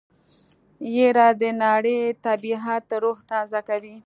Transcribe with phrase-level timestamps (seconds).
[0.95, 3.95] يره د ناړۍ طبعيت روح تازه کوي.